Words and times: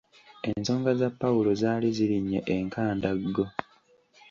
Ensonga 0.49 0.91
za 0.99 1.09
Pawulo 1.19 1.51
zaali 1.61 1.87
zirinnye 1.97 2.39
enkandaggo. 2.55 3.45